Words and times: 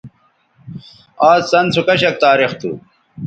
آز 1.29 1.41
څَن 1.51 1.65
سو 1.73 1.81
کشک 1.87 2.15
تاریخ 2.25 2.51
تھو 2.59 2.71